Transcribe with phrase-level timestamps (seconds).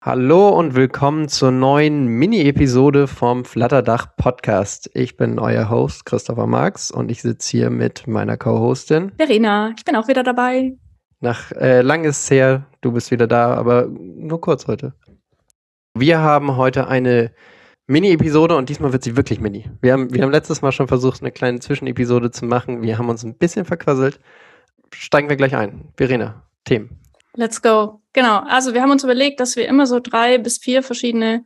[0.00, 4.88] Hallo und willkommen zur neuen Mini-Episode vom Flatterdach Podcast.
[4.94, 9.74] Ich bin euer Host Christopher Marx und ich sitze hier mit meiner Co-Hostin Verena.
[9.76, 10.76] Ich bin auch wieder dabei.
[11.18, 14.94] Nach äh, lang ist her, du bist wieder da, aber nur kurz heute.
[15.94, 17.32] Wir haben heute eine
[17.88, 19.68] Mini-Episode und diesmal wird sie wirklich mini.
[19.80, 22.82] Wir haben, wir haben letztes Mal schon versucht, eine kleine Zwischenepisode zu machen.
[22.82, 24.20] Wir haben uns ein bisschen verquasselt.
[24.94, 25.88] Steigen wir gleich ein.
[25.96, 27.00] Verena, Themen.
[27.38, 28.02] Let's go.
[28.14, 28.40] Genau.
[28.40, 31.44] Also wir haben uns überlegt, dass wir immer so drei bis vier verschiedene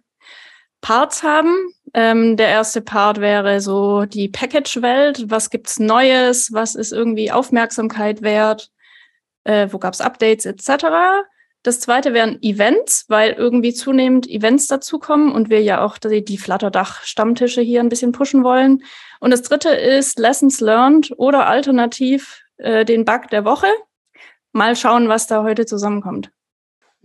[0.81, 1.55] Parts haben.
[1.93, 5.27] Ähm, der erste Part wäre so die Package-Welt.
[5.29, 6.51] Was gibt's Neues?
[6.51, 8.71] Was ist irgendwie Aufmerksamkeit wert?
[9.45, 11.27] Äh, wo gab's Updates etc.
[11.63, 16.39] Das zweite wären Events, weil irgendwie zunehmend Events dazukommen und wir ja auch die, die
[16.39, 18.83] Flatterdach-Stammtische hier ein bisschen pushen wollen.
[19.21, 23.69] Und das dritte ist Lessons Learned oder alternativ äh, den Bug der Woche
[24.53, 26.31] mal schauen, was da heute zusammenkommt.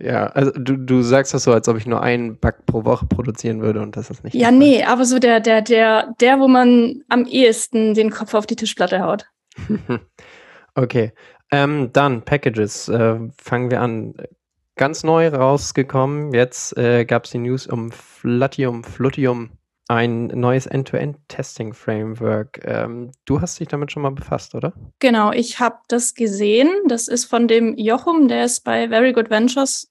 [0.00, 3.06] Ja, also du, du sagst das so, als ob ich nur einen Bug pro Woche
[3.06, 4.34] produzieren würde und das ist nicht.
[4.34, 8.46] Ja, nee, aber so der, der, der, der, wo man am ehesten den Kopf auf
[8.46, 9.26] die Tischplatte haut.
[10.76, 11.12] okay.
[11.50, 12.88] Ähm, dann Packages.
[12.88, 14.14] Äh, fangen wir an.
[14.76, 16.32] Ganz neu rausgekommen.
[16.32, 19.57] Jetzt äh, gab es die News um Flatium, Flutium
[19.88, 22.60] ein neues End-to-End-Testing-Framework.
[22.64, 24.74] Ähm, du hast dich damit schon mal befasst, oder?
[24.98, 26.70] Genau, ich habe das gesehen.
[26.86, 29.90] Das ist von dem Jochum, der ist bei Very Good Ventures.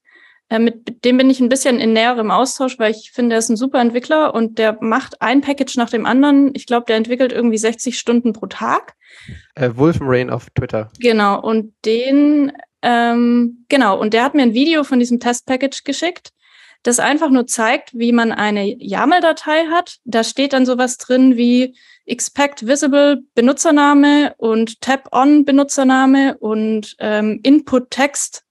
[0.49, 3.49] Äh, mit dem bin ich ein bisschen in näherem Austausch, weil ich finde, er ist
[3.49, 6.51] ein super Entwickler und der macht ein Package nach dem anderen.
[6.53, 8.93] Ich glaube, der entwickelt irgendwie 60 Stunden pro Tag.
[9.55, 10.91] Äh, Wolfenrain auf Twitter.
[10.99, 12.53] Genau, und den,
[12.83, 16.31] ähm, genau, und der hat mir ein Video von diesem Test-Package geschickt
[16.83, 19.97] das einfach nur zeigt, wie man eine YAML-Datei hat.
[20.05, 21.75] Da steht dann sowas drin wie
[22.05, 28.43] expect visible Benutzername und tab on Benutzername und ähm, Input Text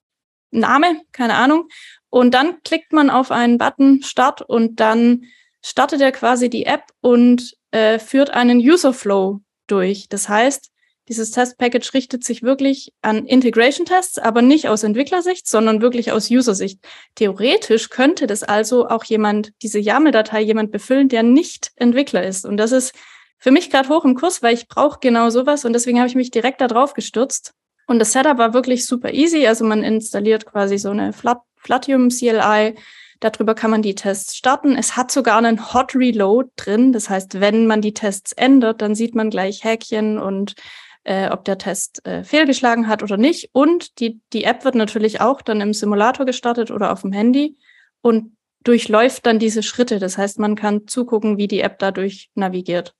[0.50, 1.68] Name, keine Ahnung.
[2.10, 5.24] Und dann klickt man auf einen Button Start und dann
[5.62, 10.08] startet er quasi die App und äh, führt einen User Flow durch.
[10.08, 10.70] Das heißt,
[11.08, 16.80] dieses Test-Package richtet sich wirklich an Integration-Tests, aber nicht aus Entwicklersicht, sondern wirklich aus User-Sicht.
[17.14, 22.44] Theoretisch könnte das also auch jemand, diese YAML-Datei jemand befüllen, der nicht Entwickler ist.
[22.44, 22.92] Und das ist
[23.38, 26.14] für mich gerade hoch im Kurs, weil ich brauche genau sowas und deswegen habe ich
[26.14, 27.52] mich direkt da drauf gestürzt.
[27.86, 29.46] Und das Setup war wirklich super easy.
[29.46, 32.74] Also man installiert quasi so eine Flat Flatium CLI.
[33.20, 34.76] Darüber kann man die Tests starten.
[34.76, 36.92] Es hat sogar einen Hot Reload drin.
[36.92, 40.54] Das heißt, wenn man die Tests ändert, dann sieht man gleich Häkchen und
[41.06, 43.50] äh, ob der Test äh, fehlgeschlagen hat oder nicht.
[43.52, 47.56] Und die, die App wird natürlich auch dann im Simulator gestartet oder auf dem Handy
[48.00, 50.00] und durchläuft dann diese Schritte.
[50.00, 52.94] Das heißt, man kann zugucken, wie die App dadurch navigiert.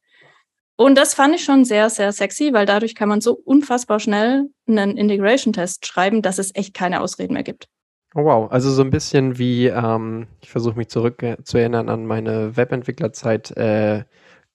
[0.77, 4.51] Und das fand ich schon sehr, sehr sexy, weil dadurch kann man so unfassbar schnell
[4.69, 7.67] einen Integration-Test schreiben, dass es echt keine Ausreden mehr gibt.
[8.15, 11.89] Oh wow, also so ein bisschen wie, ähm, ich versuche mich zurück äh, zu erinnern
[11.89, 14.05] an meine Webentwicklerzeit, äh,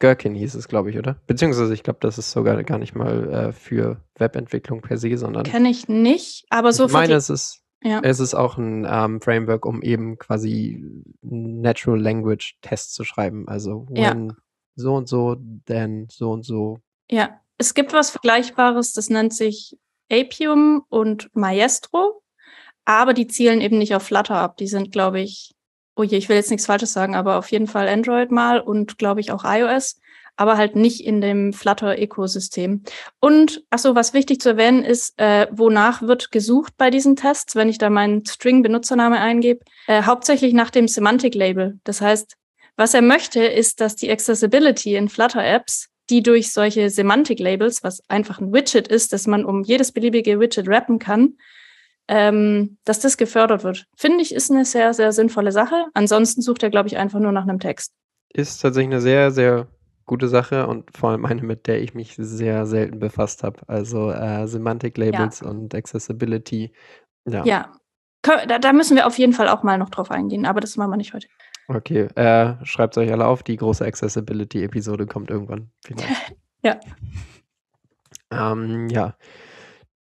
[0.01, 1.16] Gherkin hieß es, glaube ich, oder?
[1.28, 5.44] Beziehungsweise ich glaube, das ist sogar gar nicht mal äh, für Webentwicklung per se, sondern.
[5.44, 8.01] Kenne ich nicht, aber so Ich meine, es ist, ja.
[8.03, 10.84] es ist auch ein ähm, Framework, um eben quasi
[11.22, 13.47] Natural Language Tests zu schreiben.
[13.47, 14.35] Also when ja.
[14.75, 16.79] so und so, then so und so.
[17.09, 19.78] Ja, es gibt was Vergleichbares, das nennt sich
[20.12, 22.22] Apium und Maestro,
[22.85, 24.57] aber die zielen eben nicht auf Flutter ab.
[24.57, 25.53] Die sind, glaube ich,
[25.96, 28.97] oh je, ich will jetzt nichts Falsches sagen, aber auf jeden Fall Android mal und
[28.97, 30.00] glaube ich auch iOS,
[30.38, 32.84] aber halt nicht in dem Flutter-Ökosystem.
[33.19, 37.69] Und achso, was wichtig zu erwähnen ist, äh, wonach wird gesucht bei diesen Tests, wenn
[37.69, 41.80] ich da meinen String-Benutzername eingebe, äh, hauptsächlich nach dem Semantic-Label.
[41.84, 42.38] Das heißt,
[42.78, 48.40] was er möchte, ist, dass die Accessibility in Flutter-Apps die durch solche Semantic-Labels, was einfach
[48.40, 51.38] ein Widget ist, dass man um jedes beliebige Widget rappen kann,
[52.07, 53.85] ähm, dass das gefördert wird.
[53.95, 55.85] Finde ich, ist eine sehr, sehr sinnvolle Sache.
[55.94, 57.94] Ansonsten sucht er, glaube ich, einfach nur nach einem Text.
[58.34, 59.67] Ist tatsächlich eine sehr, sehr
[60.06, 63.62] gute Sache und vor allem eine, mit der ich mich sehr selten befasst habe.
[63.67, 65.47] Also äh, Semantic Labels ja.
[65.47, 66.73] und Accessibility.
[67.25, 67.45] Ja.
[67.45, 67.72] ja.
[68.22, 70.91] Da, da, müssen wir auf jeden Fall auch mal noch drauf eingehen, aber das machen
[70.91, 71.28] wir nicht heute.
[71.68, 75.71] Okay, äh, schreibt euch alle auf, die große Accessibility-Episode kommt irgendwann.
[76.63, 76.80] ja.
[78.31, 79.15] Ähm, ja.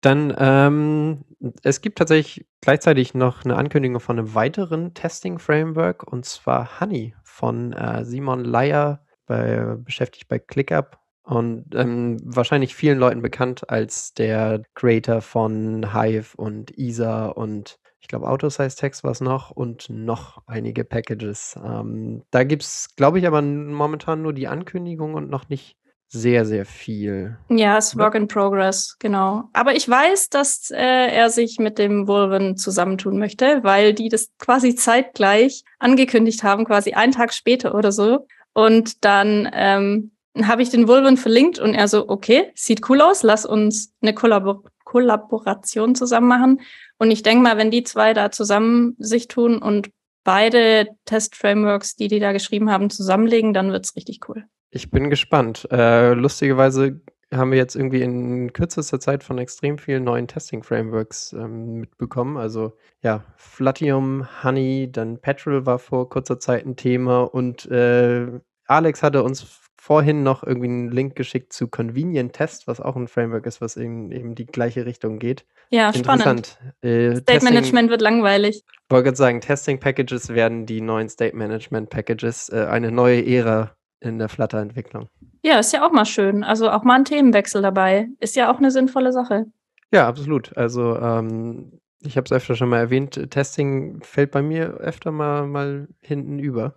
[0.02, 1.24] Dann, ähm,
[1.64, 7.74] es gibt tatsächlich gleichzeitig noch eine Ankündigung von einem weiteren Testing-Framework und zwar Honey von
[7.74, 14.64] äh, Simon Leier, bei, beschäftigt bei ClickUp und ähm, wahrscheinlich vielen Leuten bekannt als der
[14.74, 20.42] Creator von Hive und ISA und ich glaube Autosize Text war es noch und noch
[20.48, 21.60] einige Packages.
[21.64, 25.78] Ähm, da gibt es, glaube ich, aber momentan nur die Ankündigung und noch nicht
[26.12, 27.38] sehr, sehr viel.
[27.50, 29.44] Ja, es ist Work in Progress, genau.
[29.54, 34.30] Aber ich weiß, dass äh, er sich mit dem Wolven zusammentun möchte, weil die das
[34.40, 38.26] quasi zeitgleich angekündigt haben, quasi einen Tag später oder so.
[38.54, 40.12] Und dann ähm,
[40.42, 44.14] habe ich den Wolven verlinkt und er so, okay, sieht cool aus, lass uns eine
[44.14, 46.62] Kollabor Kollaboration zusammen machen.
[46.98, 49.92] Und ich denke mal, wenn die zwei da zusammen sich tun und
[50.24, 54.46] beide Test-Frameworks, die die da geschrieben haben, zusammenlegen, dann wird's richtig cool.
[54.72, 55.68] Ich bin gespannt.
[55.72, 57.02] Äh, lustigerweise
[57.34, 62.38] haben wir jetzt irgendwie in kürzester Zeit von extrem vielen neuen Testing-Frameworks ähm, mitbekommen.
[62.38, 68.28] Also ja, Flatium, Honey, dann Petrol war vor kurzer Zeit ein Thema und äh,
[68.66, 73.08] Alex hatte uns vorhin noch irgendwie einen Link geschickt zu Convenient Test, was auch ein
[73.08, 75.46] Framework ist, was in eben die gleiche Richtung geht.
[75.70, 76.60] Ja, spannend.
[76.82, 78.64] Äh, State Management wird langweilig.
[78.68, 83.26] Ich wollte gerade sagen, Testing Packages werden die neuen State Management Packages, äh, eine neue
[83.26, 85.10] Ära in der Flutter-Entwicklung.
[85.44, 86.44] Ja, ist ja auch mal schön.
[86.44, 88.08] Also auch mal ein Themenwechsel dabei.
[88.20, 89.46] Ist ja auch eine sinnvolle Sache.
[89.92, 90.56] Ja, absolut.
[90.58, 95.48] Also ähm, ich habe es öfter schon mal erwähnt, Testing fällt bei mir öfter mal,
[95.48, 96.76] mal hinten über.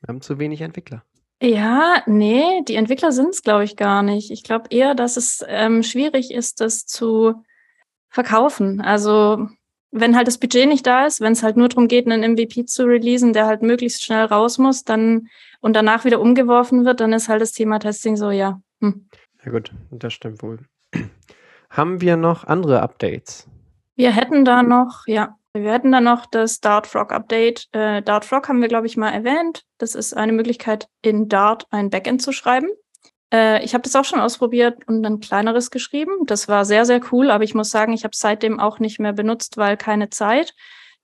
[0.00, 1.02] Wir haben zu wenig Entwickler.
[1.42, 4.30] Ja, nee, die Entwickler sind es, glaube ich, gar nicht.
[4.30, 7.42] Ich glaube eher, dass es ähm, schwierig ist, das zu
[8.10, 8.82] verkaufen.
[8.82, 9.48] Also
[9.90, 12.64] wenn halt das Budget nicht da ist, wenn es halt nur darum geht, einen MVP
[12.66, 15.28] zu releasen, der halt möglichst schnell raus muss, dann
[15.60, 18.60] und danach wieder umgeworfen wird, dann ist halt das Thema Testing so, ja.
[18.80, 19.08] Hm.
[19.44, 20.60] Ja gut, das stimmt wohl.
[21.70, 23.48] Haben wir noch andere Updates?
[23.96, 27.68] Wir hätten da noch, ja, wir hätten da noch das Dart Frog Update.
[27.72, 29.64] Äh, Dart Frog haben wir, glaube ich, mal erwähnt.
[29.78, 32.68] Das ist eine Möglichkeit, in Dart ein Backend zu schreiben.
[33.32, 36.26] Äh, ich habe das auch schon ausprobiert und ein kleineres geschrieben.
[36.26, 39.12] Das war sehr, sehr cool, aber ich muss sagen, ich habe seitdem auch nicht mehr
[39.12, 40.54] benutzt, weil keine Zeit.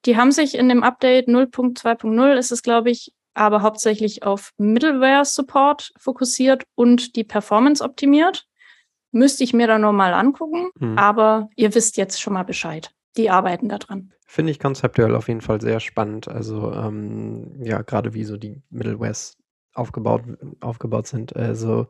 [0.05, 5.93] Die haben sich in dem Update 0.2.0 ist es, glaube ich, aber hauptsächlich auf Middleware-Support
[5.99, 8.47] fokussiert und die Performance optimiert.
[9.13, 10.99] Müsste ich mir da nochmal angucken, hm.
[10.99, 12.91] aber ihr wisst jetzt schon mal Bescheid.
[13.17, 14.13] Die arbeiten daran.
[14.27, 16.29] Finde ich konzeptuell auf jeden Fall sehr spannend.
[16.29, 19.39] Also ähm, ja, gerade wie so die Middlewares
[19.73, 20.23] aufgebaut,
[20.61, 21.35] aufgebaut sind.
[21.37, 21.87] Also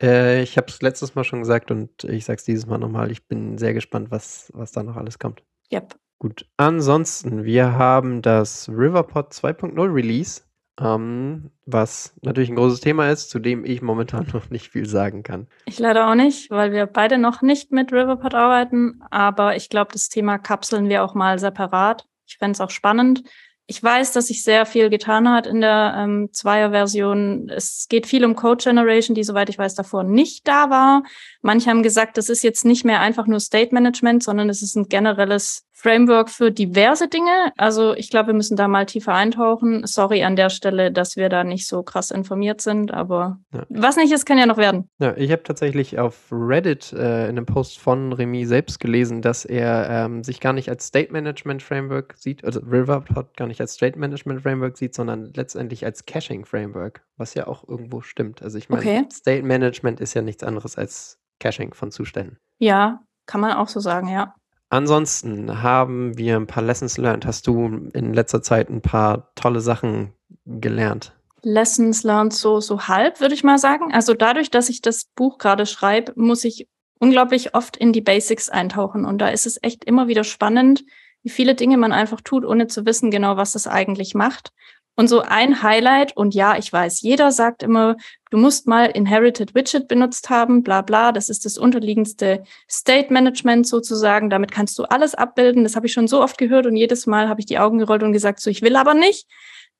[0.00, 3.10] äh, ich habe es letztes Mal schon gesagt und ich sage es dieses Mal nochmal.
[3.10, 5.42] Ich bin sehr gespannt, was, was da noch alles kommt.
[5.72, 5.96] Yep.
[6.18, 6.46] Gut.
[6.56, 10.42] Ansonsten, wir haben das Riverpod 2.0 Release,
[10.80, 15.24] ähm, was natürlich ein großes Thema ist, zu dem ich momentan noch nicht viel sagen
[15.24, 15.48] kann.
[15.66, 19.92] Ich leider auch nicht, weil wir beide noch nicht mit Riverpod arbeiten, aber ich glaube,
[19.92, 22.06] das Thema kapseln wir auch mal separat.
[22.26, 23.24] Ich fände es auch spannend.
[23.72, 27.48] Ich weiß, dass sich sehr viel getan hat in der ähm, Zweier-Version.
[27.48, 31.04] Es geht viel um Code Generation, die, soweit ich weiß, davor nicht da war.
[31.40, 34.76] Manche haben gesagt, das ist jetzt nicht mehr einfach nur State Management, sondern es ist
[34.76, 37.52] ein generelles Framework für diverse Dinge.
[37.56, 39.84] Also ich glaube, wir müssen da mal tiefer eintauchen.
[39.84, 43.64] Sorry an der Stelle, dass wir da nicht so krass informiert sind, aber ja.
[43.68, 44.88] was nicht ist, kann ja noch werden.
[45.00, 49.44] Ja, ich habe tatsächlich auf Reddit äh, in einem Post von Remy selbst gelesen, dass
[49.44, 53.74] er ähm, sich gar nicht als State Management Framework sieht, also Riverpod gar nicht als
[53.74, 58.40] State Management Framework sieht, sondern letztendlich als Caching Framework, was ja auch irgendwo stimmt.
[58.40, 59.04] Also ich meine, okay.
[59.12, 62.38] State Management ist ja nichts anderes als Caching von Zuständen.
[62.58, 64.34] Ja, kann man auch so sagen, ja.
[64.72, 67.26] Ansonsten haben wir ein paar Lessons learned.
[67.26, 70.14] Hast du in letzter Zeit ein paar tolle Sachen
[70.46, 71.12] gelernt?
[71.42, 73.92] Lessons learned so, so halb, würde ich mal sagen.
[73.92, 78.48] Also dadurch, dass ich das Buch gerade schreibe, muss ich unglaublich oft in die Basics
[78.48, 79.04] eintauchen.
[79.04, 80.84] Und da ist es echt immer wieder spannend,
[81.22, 84.54] wie viele Dinge man einfach tut, ohne zu wissen genau, was es eigentlich macht.
[84.94, 87.96] Und so ein Highlight, und ja, ich weiß, jeder sagt immer,
[88.30, 93.66] du musst mal Inherited Widget benutzt haben, bla bla, das ist das unterliegendste State Management
[93.66, 95.62] sozusagen, damit kannst du alles abbilden.
[95.64, 98.02] Das habe ich schon so oft gehört und jedes Mal habe ich die Augen gerollt
[98.02, 99.26] und gesagt, so ich will aber nicht.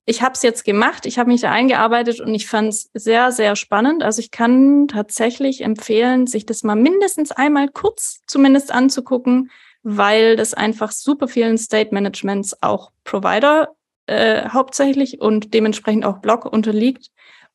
[0.04, 3.30] Ich habe es jetzt gemacht, ich habe mich da eingearbeitet und ich fand es sehr,
[3.30, 4.02] sehr spannend.
[4.02, 9.50] Also ich kann tatsächlich empfehlen, sich das mal mindestens einmal kurz zumindest anzugucken,
[9.84, 13.68] weil das einfach super vielen State Managements auch Provider
[14.06, 17.08] äh, hauptsächlich und dementsprechend auch Block unterliegt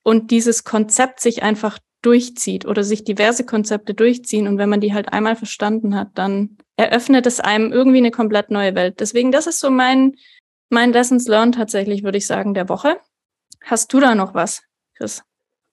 [0.04, 4.94] und dieses Konzept sich einfach durchzieht oder sich diverse Konzepte durchziehen und wenn man die
[4.94, 9.00] halt einmal verstanden hat, dann eröffnet es einem irgendwie eine komplett neue Welt.
[9.00, 10.16] Deswegen, das ist so mein,
[10.70, 13.00] mein Lessons Learned tatsächlich, würde ich sagen, der Woche.
[13.64, 14.62] Hast du da noch was,
[14.96, 15.24] Chris?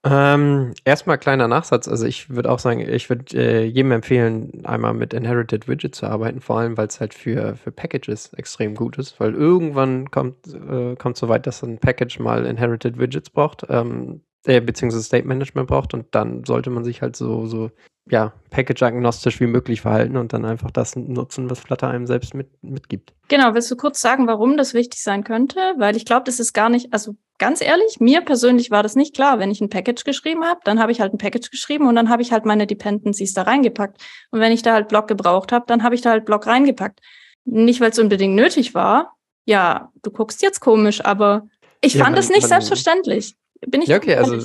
[0.07, 1.89] Ähm, erstmal kleiner Nachsatz.
[1.89, 6.07] Also ich würde auch sagen, ich würde äh, jedem empfehlen, einmal mit Inherited Widget zu
[6.07, 10.37] arbeiten, vor allem weil es halt für, für Packages extrem gut ist, weil irgendwann kommt
[10.53, 15.27] äh, kommt so weit, dass ein Package mal Inherited Widgets braucht, ähm, äh, beziehungsweise State
[15.27, 17.71] Management braucht und dann sollte man sich halt so, so
[18.07, 22.49] ja, package-agnostisch wie möglich verhalten und dann einfach das nutzen, was Flutter einem selbst mit,
[22.63, 23.15] mitgibt.
[23.29, 25.59] Genau, willst du kurz sagen, warum das wichtig sein könnte?
[25.79, 29.15] Weil ich glaube, das ist gar nicht, also ganz ehrlich, mir persönlich war das nicht
[29.15, 29.39] klar.
[29.39, 32.11] Wenn ich ein Package geschrieben habe, dann habe ich halt ein Package geschrieben und dann
[32.11, 34.03] habe ich halt meine Dependencies da reingepackt.
[34.31, 37.01] Und wenn ich da halt Block gebraucht habe, dann habe ich da halt Block reingepackt.
[37.47, 39.17] Nicht, weil es unbedingt nötig war.
[39.47, 41.49] Ja, du guckst jetzt komisch, aber
[41.81, 43.37] ich ja, fand es nicht selbstverständlich.
[43.67, 44.37] Bin ich ja, okay, also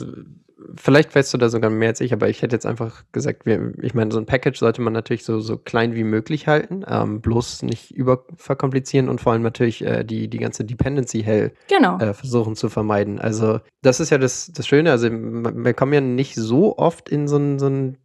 [0.76, 3.74] vielleicht weißt du da sogar mehr als ich, aber ich hätte jetzt einfach gesagt, wir,
[3.82, 7.22] ich meine, so ein Package sollte man natürlich so, so klein wie möglich halten, ähm,
[7.22, 11.98] bloß nicht überverkomplizieren und vor allem natürlich äh, die, die ganze Dependency Hell genau.
[12.00, 13.20] äh, versuchen zu vermeiden.
[13.20, 17.28] Also das ist ja das, das Schöne, also wir kommen ja nicht so oft in
[17.28, 17.98] so ein, so ein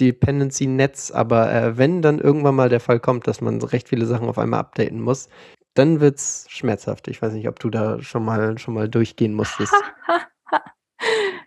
[0.00, 4.28] Dependency-Netz, aber äh, wenn dann irgendwann mal der Fall kommt, dass man recht viele Sachen
[4.28, 5.28] auf einmal updaten muss,
[5.74, 7.08] dann wird es schmerzhaft.
[7.08, 9.72] Ich weiß nicht, ob du da schon mal schon mal durchgehen musstest.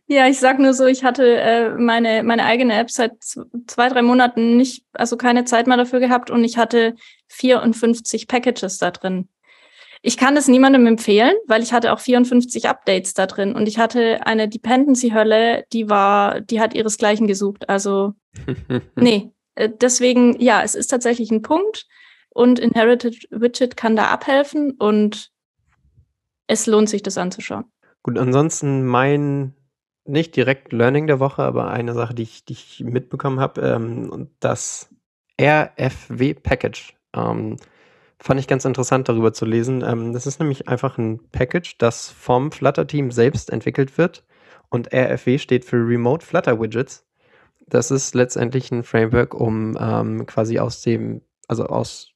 [0.08, 4.04] Ja, ich sag nur so, ich hatte äh, meine, meine eigene App seit zwei, drei
[4.04, 6.96] Monaten nicht, also keine Zeit mehr dafür gehabt und ich hatte
[7.30, 9.30] 54 Packages da drin.
[10.04, 13.80] Ich kann es niemandem empfehlen, weil ich hatte auch 54 Updates da drin und ich
[13.80, 17.68] hatte eine Dependency-Hölle, die war, die hat ihresgleichen gesucht.
[17.68, 18.14] Also,
[18.96, 19.32] nee.
[19.56, 21.88] Äh, deswegen, ja, es ist tatsächlich ein Punkt
[22.30, 25.32] und Inherited Widget kann da abhelfen und
[26.46, 27.66] es lohnt sich, das anzuschauen.
[28.04, 29.56] Gut, ansonsten mein
[30.06, 34.30] nicht direkt Learning der Woche, aber eine Sache, die ich, die ich mitbekommen habe, ähm,
[34.40, 34.90] das
[35.42, 36.96] RFW-Package.
[37.16, 37.58] Ähm,
[38.20, 39.84] fand ich ganz interessant darüber zu lesen.
[39.86, 44.24] Ähm, das ist nämlich einfach ein Package, das vom Flutter-Team selbst entwickelt wird.
[44.70, 47.06] Und RFW steht für Remote Flutter Widgets.
[47.68, 52.12] Das ist letztendlich ein Framework, um ähm, quasi aus dem, also aus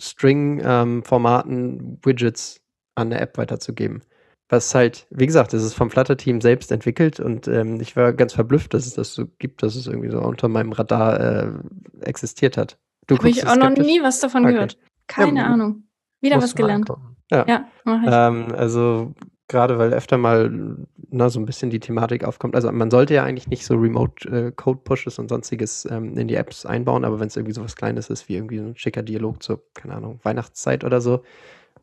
[0.00, 2.60] String-Formaten ähm, Widgets
[2.94, 4.02] an der App weiterzugeben
[4.48, 8.32] was halt, wie gesagt, das ist vom Flutter-Team selbst entwickelt und ähm, ich war ganz
[8.32, 11.52] verblüfft, dass es das so gibt, dass es irgendwie so unter meinem Radar äh,
[12.00, 12.78] existiert hat.
[13.10, 14.54] Habe ich auch noch nie was davon okay.
[14.54, 14.78] gehört.
[15.06, 15.84] Keine ja, Ahnung.
[16.20, 16.90] Wieder was gelernt.
[17.30, 17.68] Ja, ja
[18.28, 19.14] ähm, also
[19.48, 20.76] gerade weil öfter mal
[21.10, 22.54] na, so ein bisschen die Thematik aufkommt.
[22.54, 26.66] Also man sollte ja eigentlich nicht so Remote äh, und sonstiges ähm, in die Apps
[26.66, 29.42] einbauen, aber wenn es irgendwie so was Kleines ist, wie irgendwie so ein schicker Dialog
[29.42, 31.22] zur, keine Ahnung, Weihnachtszeit oder so,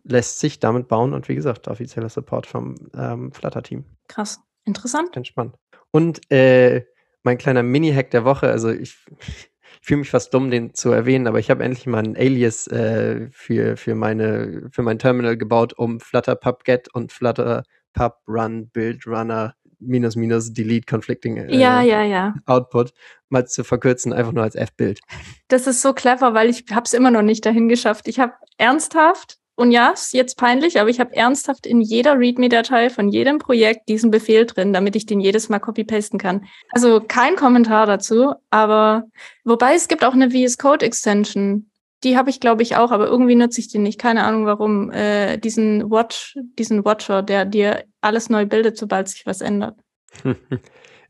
[0.06, 3.86] lässt sich damit bauen und wie gesagt, offizieller Support vom ähm, Flutter-Team.
[4.08, 5.16] Krass, interessant.
[5.18, 5.56] Entspannt.
[5.92, 6.86] Und äh,
[7.24, 9.50] mein kleiner Mini-Hack der Woche, also ich, ich
[9.82, 13.28] fühle mich fast dumm, den zu erwähnen, aber ich habe endlich mal ein Alias äh,
[13.32, 18.70] für, für, meine, für mein Terminal gebaut, um Flutter Pub Get und Flutter Pub Run
[18.70, 22.36] Build Runner minus minus delete conflicting äh, ja, ja, ja.
[22.46, 22.94] Output
[23.30, 25.00] mal zu verkürzen, einfach nur als F-Bild.
[25.48, 28.08] Das ist so clever, weil ich habe es immer noch nicht dahin geschafft.
[28.08, 32.90] Ich habe ernsthaft und ja, ist jetzt peinlich, aber ich habe ernsthaft in jeder README-Datei
[32.90, 36.46] von jedem Projekt diesen Befehl drin, damit ich den jedes Mal copy-pasten kann.
[36.72, 39.06] Also kein Kommentar dazu, aber
[39.46, 41.70] wobei es gibt auch eine VS Code Extension.
[42.04, 44.00] Die habe ich, glaube ich, auch, aber irgendwie nutze ich die nicht.
[44.00, 44.92] Keine Ahnung warum.
[44.92, 49.80] Äh, diesen Watch, diesen Watcher, der dir alles neu bildet, sobald sich was ändert.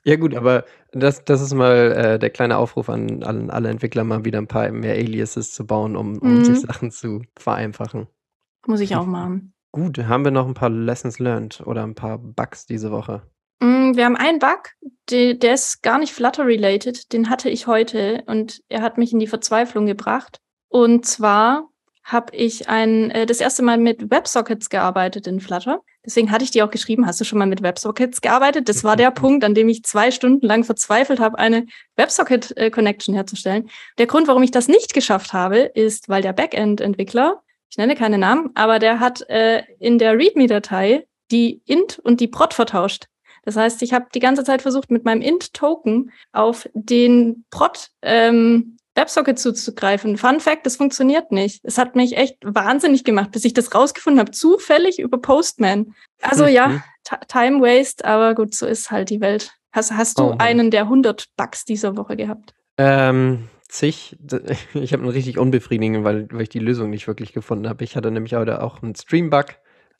[0.07, 4.03] Ja gut, aber das, das ist mal äh, der kleine Aufruf an, an alle Entwickler,
[4.03, 6.45] mal wieder ein paar mehr Aliases zu bauen, um, um mhm.
[6.45, 8.07] sich Sachen zu vereinfachen.
[8.65, 9.53] Muss ich auch machen.
[9.71, 13.23] Gut, haben wir noch ein paar Lessons learned oder ein paar Bugs diese Woche?
[13.59, 14.71] Mm, wir haben einen Bug,
[15.09, 19.19] der, der ist gar nicht Flutter-related, den hatte ich heute und er hat mich in
[19.19, 20.37] die Verzweiflung gebracht.
[20.69, 21.69] Und zwar
[22.05, 25.81] habe ich ein, äh, das erste Mal mit WebSockets gearbeitet in Flutter.
[26.05, 28.69] Deswegen hatte ich dir auch geschrieben, hast du schon mal mit WebSockets gearbeitet?
[28.69, 33.17] Das war der Punkt, an dem ich zwei Stunden lang verzweifelt habe, eine WebSocket-Connection äh,
[33.17, 33.69] herzustellen.
[33.97, 37.41] Der Grund, warum ich das nicht geschafft habe, ist, weil der Backend-Entwickler
[37.75, 42.29] ich nenne keine Namen, aber der hat äh, in der README-Datei die int und die
[42.29, 43.07] prot vertauscht.
[43.43, 48.77] Das heißt, ich habe die ganze Zeit versucht, mit meinem int-Token auf den prot ähm,
[48.95, 50.15] WebSocket zuzugreifen.
[50.15, 51.65] Fun Fact, das funktioniert nicht.
[51.65, 55.93] Es hat mich echt wahnsinnig gemacht, bis ich das rausgefunden habe, zufällig über Postman.
[56.21, 56.83] Also ja, mhm.
[57.27, 59.51] Time Waste, aber gut, so ist halt die Welt.
[59.73, 62.53] Hast, hast du oh, einen der 100 Bugs dieser Woche gehabt?
[62.77, 64.17] Ähm, zig.
[64.73, 67.83] Ich habe einen richtig unbefriedigenden, weil, weil ich die Lösung nicht wirklich gefunden habe.
[67.83, 69.55] Ich hatte nämlich heute auch einen Stream-Bug.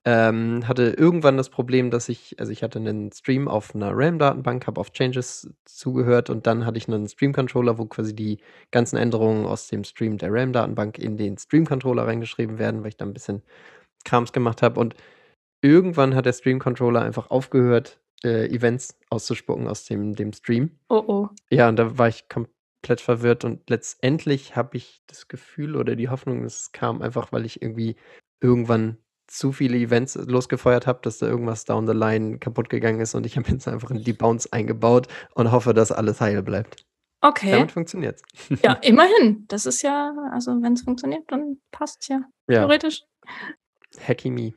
[0.07, 4.67] Ähm, hatte irgendwann das Problem, dass ich, also ich hatte einen Stream auf einer RAM-Datenbank,
[4.67, 8.37] habe auf Changes zugehört und dann hatte ich einen Stream-Controller, wo quasi die
[8.69, 13.05] ganzen Änderungen aus dem Stream der RAM-Datenbank in den Stream-Controller reingeschrieben werden, weil ich da
[13.05, 13.41] ein bisschen
[14.03, 14.79] Krams gemacht habe.
[14.79, 14.93] Und
[15.61, 20.77] irgendwann hat der Stream-Controller einfach aufgehört, äh, Events auszuspucken aus dem, dem Stream.
[20.87, 21.29] Oh oh.
[21.49, 22.54] Ja, und da war ich komplett
[22.85, 27.43] komplett verwirrt und letztendlich habe ich das Gefühl oder die Hoffnung, es kam einfach, weil
[27.43, 27.95] ich irgendwie
[28.41, 33.15] irgendwann zu viele Events losgefeuert habe, dass da irgendwas down the line kaputt gegangen ist
[33.15, 36.85] und ich habe jetzt einfach in die Bounce eingebaut und hoffe, dass alles heil bleibt.
[37.21, 37.49] Okay.
[37.49, 38.61] Damit funktioniert es.
[38.61, 39.45] Ja, immerhin.
[39.47, 42.21] Das ist ja, also wenn es funktioniert, dann passt es ja.
[42.47, 42.59] ja.
[42.59, 43.01] Theoretisch.
[43.99, 44.53] Hacky me.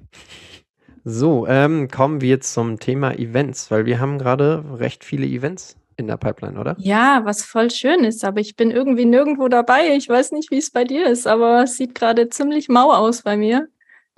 [1.02, 6.06] So, ähm, kommen wir zum Thema Events, weil wir haben gerade recht viele Events in
[6.06, 6.76] der Pipeline, oder?
[6.78, 9.94] Ja, was voll schön ist, aber ich bin irgendwie nirgendwo dabei.
[9.96, 13.22] Ich weiß nicht, wie es bei dir ist, aber es sieht gerade ziemlich mau aus
[13.22, 13.68] bei mir.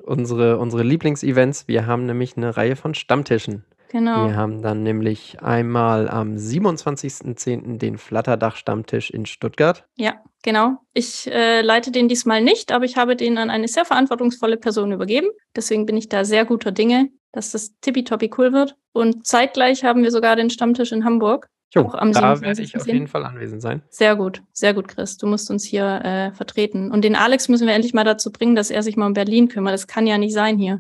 [0.04, 1.68] unsere, unsere Lieblingsevents.
[1.68, 3.66] Wir haben nämlich eine Reihe von Stammtischen.
[3.90, 4.28] Genau.
[4.28, 7.78] Wir haben dann nämlich einmal am 27.10.
[7.78, 9.86] den Flatterdach-Stammtisch in Stuttgart.
[9.96, 10.78] Ja, genau.
[10.94, 14.92] Ich äh, leite den diesmal nicht, aber ich habe den an eine sehr verantwortungsvolle Person
[14.92, 15.30] übergeben.
[15.56, 18.76] Deswegen bin ich da sehr guter Dinge, dass das tippitoppi cool wird.
[18.92, 21.50] Und zeitgleich haben wir sogar den Stammtisch in Hamburg.
[21.74, 23.82] Jo, auch am da werde ich auf jeden Fall anwesend sein.
[23.90, 25.18] Sehr gut, sehr gut, Chris.
[25.18, 26.92] Du musst uns hier äh, vertreten.
[26.92, 29.50] Und den Alex müssen wir endlich mal dazu bringen, dass er sich mal um Berlin
[29.50, 29.74] kümmert.
[29.74, 30.80] Das kann ja nicht sein hier.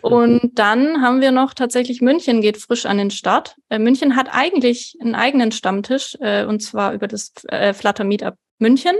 [0.00, 3.56] Und dann haben wir noch tatsächlich München geht frisch an den Start.
[3.68, 8.34] Äh, München hat eigentlich einen eigenen Stammtisch, äh, und zwar über das äh, Flutter Meetup
[8.58, 8.96] München.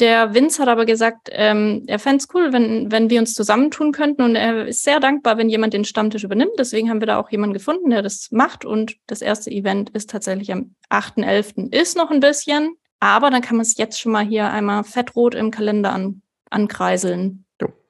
[0.00, 3.92] Der Vince hat aber gesagt, ähm, er fände es cool, wenn, wenn wir uns zusammentun
[3.92, 4.22] könnten.
[4.22, 6.54] Und er ist sehr dankbar, wenn jemand den Stammtisch übernimmt.
[6.58, 8.64] Deswegen haben wir da auch jemanden gefunden, der das macht.
[8.64, 11.72] Und das erste Event ist tatsächlich am 8.11.
[11.72, 15.36] Ist noch ein bisschen, aber dann kann man es jetzt schon mal hier einmal fettrot
[15.36, 17.43] im Kalender an, ankreiseln.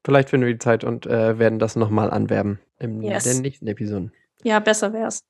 [0.05, 3.25] Vielleicht finden wir die Zeit und äh, werden das nochmal anwerben in yes.
[3.25, 4.13] den nächsten Episoden.
[4.43, 5.21] Ja, besser wär's.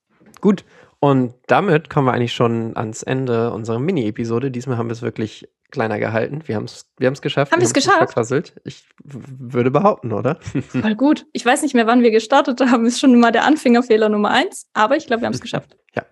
[0.41, 0.65] Gut,
[1.05, 4.51] und damit kommen wir eigentlich schon ans Ende unserer Mini-Episode.
[4.51, 6.43] Diesmal haben wir es wirklich kleiner gehalten.
[6.47, 7.53] Wir haben es wir geschafft.
[7.53, 7.99] Haben wir es geschafft?
[7.99, 8.55] Verquasselt.
[8.65, 10.39] Ich würde behaupten, oder?
[10.69, 11.27] Voll gut.
[11.33, 12.87] Ich weiß nicht mehr, wann wir gestartet haben.
[12.87, 14.71] Ist schon mal der Anfängerfehler Nummer eins.
[14.73, 15.77] Aber ich glaube, wir haben es geschafft.
[15.95, 16.05] Ja.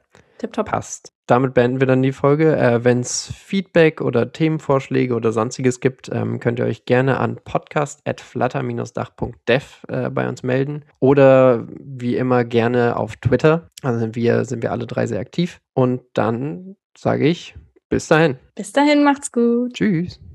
[0.42, 0.68] Tipptopp.
[0.68, 1.14] Passt.
[1.26, 2.56] Damit beenden wir dann die Folge.
[2.56, 7.38] Äh, Wenn es Feedback oder Themenvorschläge oder sonstiges gibt, ähm, könnt ihr euch gerne an
[7.44, 10.84] podcast.flutter-dach.dev äh, bei uns melden.
[10.98, 13.68] Oder wie immer gerne auf Twitter.
[13.82, 15.60] Also sind wir, sind wir alle drei sehr aktiv.
[15.74, 17.54] Und dann sage ich
[17.88, 18.36] bis dahin.
[18.56, 19.74] Bis dahin, macht's gut.
[19.74, 20.22] Tschüss.